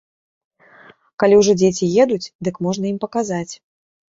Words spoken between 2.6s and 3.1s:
можна ім